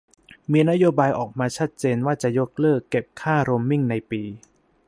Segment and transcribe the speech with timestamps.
[0.51, 4.21] มีนโยบายออกมาชัดเจนว่าจะยกเลิกเก็บค่าโรมมิ่งในปี